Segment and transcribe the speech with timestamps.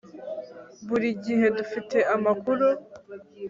[0.87, 2.67] buri gihe dufite amakuru